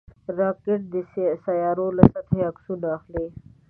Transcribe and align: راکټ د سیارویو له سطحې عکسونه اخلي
راکټ 0.39 0.81
د 0.93 0.95
سیارویو 1.43 1.95
له 1.97 2.03
سطحې 2.13 2.41
عکسونه 2.49 2.87
اخلي 2.97 3.25